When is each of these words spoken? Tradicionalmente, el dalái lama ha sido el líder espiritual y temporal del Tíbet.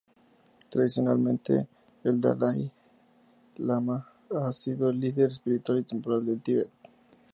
Tradicionalmente, 0.69 1.67
el 2.03 2.19
dalái 2.19 2.71
lama 3.57 4.09
ha 4.31 4.51
sido 4.51 4.89
el 4.89 4.99
líder 4.99 5.29
espiritual 5.29 5.77
y 5.77 5.83
temporal 5.83 6.25
del 6.25 6.41
Tíbet. 6.41 6.71